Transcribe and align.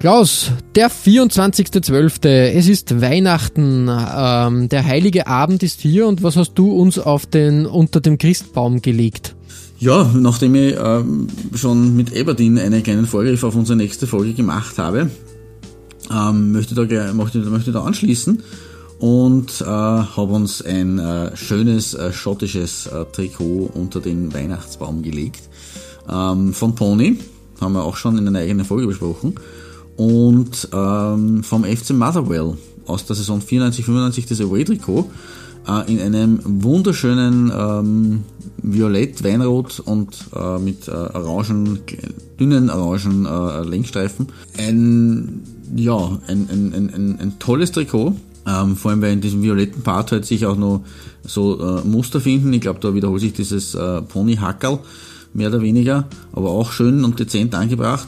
Klaus, 0.00 0.52
der 0.76 0.92
24.12. 0.92 2.28
Es 2.28 2.68
ist 2.68 3.00
Weihnachten. 3.00 3.88
Ähm, 3.90 4.68
der 4.68 4.84
heilige 4.84 5.26
Abend 5.26 5.64
ist 5.64 5.80
hier 5.80 6.06
und 6.06 6.22
was 6.22 6.36
hast 6.36 6.54
du 6.54 6.70
uns 6.70 7.00
auf 7.00 7.26
den, 7.26 7.66
unter 7.66 8.00
dem 8.00 8.16
Christbaum 8.16 8.80
gelegt? 8.80 9.34
Ja, 9.80 10.08
nachdem 10.14 10.54
ich 10.54 10.76
ähm, 10.80 11.26
schon 11.52 11.96
mit 11.96 12.12
Eberdin 12.12 12.60
einen 12.60 12.84
kleinen 12.84 13.08
Vorgriff 13.08 13.42
auf 13.42 13.56
unsere 13.56 13.76
nächste 13.76 14.06
Folge 14.06 14.34
gemacht 14.34 14.78
habe, 14.78 15.10
ähm, 16.12 16.52
möchte, 16.52 16.76
da, 16.76 17.12
möchte, 17.12 17.40
möchte 17.40 17.72
da 17.72 17.82
anschließen 17.82 18.40
und 19.00 19.60
äh, 19.60 19.64
habe 19.64 20.32
uns 20.32 20.62
ein 20.62 21.00
äh, 21.00 21.36
schönes 21.36 21.94
äh, 21.94 22.12
schottisches 22.12 22.86
äh, 22.86 23.04
Trikot 23.12 23.70
unter 23.74 24.00
den 24.00 24.32
Weihnachtsbaum 24.32 25.02
gelegt. 25.02 25.42
Ähm, 26.08 26.54
von 26.54 26.76
Pony, 26.76 27.18
haben 27.60 27.72
wir 27.72 27.82
auch 27.82 27.96
schon 27.96 28.16
in 28.16 28.28
einer 28.28 28.38
eigenen 28.38 28.64
Folge 28.64 28.86
besprochen. 28.86 29.34
Und 29.98 30.68
ähm, 30.72 31.42
vom 31.42 31.64
FC 31.64 31.90
Motherwell 31.90 32.56
aus 32.86 33.04
der 33.04 33.16
Saison 33.16 33.40
94-95 33.40 34.28
das 34.28 34.40
Away-Trikot 34.40 35.10
äh, 35.66 35.92
in 35.92 36.00
einem 36.00 36.40
wunderschönen 36.44 37.52
ähm, 37.52 38.22
Violett, 38.62 39.24
Weinrot 39.24 39.80
und 39.80 40.16
äh, 40.36 40.58
mit 40.60 40.86
äh, 40.86 40.92
orangen, 40.92 41.80
dünnen 42.38 42.70
orangen 42.70 43.26
äh, 43.26 43.68
Lenkstreifen. 43.68 44.28
Ein, 44.56 45.42
ja, 45.74 45.96
ein, 46.28 46.48
ein, 46.48 46.90
ein, 46.94 47.18
ein 47.20 47.38
tolles 47.40 47.72
Trikot 47.72 48.14
ähm, 48.46 48.76
vor 48.76 48.92
allem, 48.92 49.02
weil 49.02 49.14
in 49.14 49.20
diesem 49.20 49.42
violetten 49.42 49.82
Part 49.82 50.12
halt 50.12 50.24
sich 50.24 50.46
auch 50.46 50.56
noch 50.56 50.84
so 51.24 51.60
äh, 51.60 51.84
Muster 51.84 52.20
finden. 52.20 52.52
Ich 52.52 52.60
glaube, 52.60 52.78
da 52.80 52.94
wiederholt 52.94 53.20
sich 53.20 53.32
dieses 53.32 53.74
äh, 53.74 54.00
Pony-Hackerl 54.02 54.78
mehr 55.34 55.48
oder 55.48 55.60
weniger, 55.60 56.06
aber 56.32 56.50
auch 56.50 56.70
schön 56.70 57.04
und 57.04 57.18
dezent 57.18 57.56
angebracht. 57.56 58.06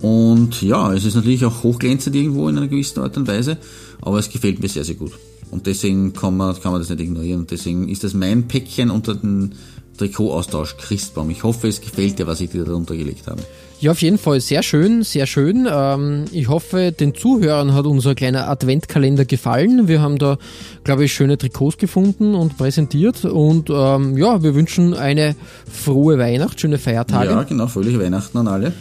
Und 0.00 0.60
ja, 0.62 0.92
es 0.92 1.04
ist 1.04 1.14
natürlich 1.14 1.44
auch 1.44 1.62
hochglänzend 1.62 2.14
irgendwo 2.14 2.48
in 2.48 2.58
einer 2.58 2.68
gewissen 2.68 3.00
Art 3.00 3.16
und 3.16 3.26
Weise, 3.26 3.58
aber 4.02 4.18
es 4.18 4.30
gefällt 4.30 4.60
mir 4.60 4.68
sehr, 4.68 4.84
sehr 4.84 4.96
gut. 4.96 5.12
Und 5.50 5.66
deswegen 5.66 6.12
kann 6.12 6.36
man, 6.36 6.60
kann 6.60 6.72
man 6.72 6.80
das 6.80 6.90
nicht 6.90 7.00
ignorieren. 7.00 7.40
Und 7.40 7.50
deswegen 7.50 7.88
ist 7.88 8.04
das 8.04 8.12
mein 8.12 8.48
Päckchen 8.48 8.90
unter 8.90 9.14
den 9.14 9.54
Trikotaustausch 9.96 10.76
Christbaum. 10.76 11.30
Ich 11.30 11.44
hoffe, 11.44 11.68
es 11.68 11.80
gefällt 11.80 12.18
dir, 12.18 12.26
was 12.26 12.40
ich 12.40 12.50
dir 12.50 12.64
darunter 12.64 12.96
gelegt 12.96 13.28
habe. 13.28 13.42
Ja, 13.80 13.90
auf 13.90 14.02
jeden 14.02 14.18
Fall 14.18 14.40
sehr 14.40 14.62
schön, 14.62 15.02
sehr 15.02 15.26
schön. 15.26 15.68
Ähm, 15.70 16.24
ich 16.32 16.48
hoffe, 16.48 16.90
den 16.92 17.14
Zuhörern 17.14 17.74
hat 17.74 17.86
unser 17.86 18.14
kleiner 18.14 18.48
Adventkalender 18.48 19.24
gefallen. 19.24 19.88
Wir 19.88 20.00
haben 20.00 20.18
da, 20.18 20.38
glaube 20.84 21.04
ich, 21.04 21.12
schöne 21.12 21.38
Trikots 21.38 21.76
gefunden 21.76 22.34
und 22.34 22.56
präsentiert. 22.56 23.24
Und 23.24 23.70
ähm, 23.70 24.16
ja, 24.16 24.42
wir 24.42 24.54
wünschen 24.54 24.94
eine 24.94 25.36
frohe 25.70 26.18
Weihnacht, 26.18 26.60
schöne 26.60 26.78
Feiertage. 26.78 27.30
Ja, 27.30 27.42
genau, 27.42 27.66
fröhliche 27.66 28.00
Weihnachten 28.00 28.38
an 28.38 28.48
alle. 28.48 28.72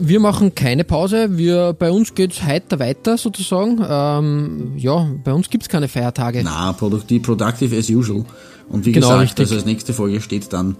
Wir 0.00 0.20
machen 0.20 0.54
keine 0.54 0.84
Pause. 0.84 1.38
Wir, 1.38 1.74
bei 1.78 1.90
uns 1.90 2.14
geht 2.14 2.32
es 2.32 2.42
heiter 2.42 2.78
weiter 2.78 3.18
sozusagen. 3.18 3.84
Ähm, 3.88 4.72
ja, 4.76 5.08
bei 5.24 5.32
uns 5.32 5.50
gibt 5.50 5.64
es 5.64 5.68
keine 5.68 5.88
Feiertage. 5.88 6.42
Na, 6.44 6.72
produktiv, 6.72 7.22
productive 7.22 7.76
as 7.76 7.88
usual. 7.90 8.24
Und 8.68 8.84
wie 8.84 8.92
genau, 8.92 9.08
gesagt, 9.08 9.22
richtig. 9.22 9.44
also 9.44 9.54
als 9.56 9.64
nächste 9.64 9.92
Folge 9.92 10.20
steht 10.20 10.52
dann, 10.52 10.76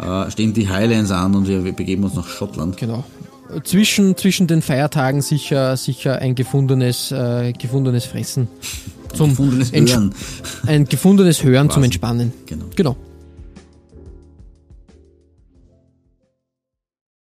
äh, 0.00 0.30
stehen 0.30 0.54
die 0.54 0.68
Highlands 0.68 1.10
an 1.10 1.34
und 1.34 1.46
wir, 1.46 1.64
wir 1.64 1.72
begeben 1.72 2.04
uns 2.04 2.14
nach 2.14 2.26
Schottland. 2.26 2.76
Genau. 2.76 3.04
Zwischen, 3.64 4.16
zwischen 4.16 4.46
den 4.46 4.60
Feiertagen 4.60 5.22
sicher, 5.22 5.76
sicher 5.76 6.20
ein 6.20 6.34
gefundenes, 6.34 7.12
äh, 7.12 7.52
gefundenes 7.52 8.04
Fressen. 8.04 8.48
Zum 9.14 9.30
ein 9.30 9.36
gefundenes 9.36 9.72
Hören. 9.72 10.14
Ein 10.66 10.84
gefundenes 10.84 11.42
Hören 11.42 11.70
zum 11.70 11.82
Entspannen. 11.82 12.32
Genau. 12.44 12.66
genau. 12.76 12.96